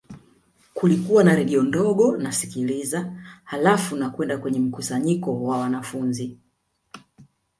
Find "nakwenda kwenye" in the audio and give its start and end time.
3.95-4.59